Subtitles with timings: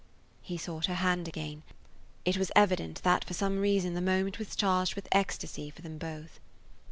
[0.41, 1.61] He sought her hand again.
[2.25, 5.99] It was evident that for some reason the moment was charged with ecstasy for them
[5.99, 6.39] both.